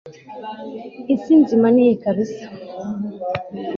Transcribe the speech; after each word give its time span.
isi 1.15 1.33
nzima 1.41 1.67
niyi 1.73 1.95
kabisa 2.03 2.45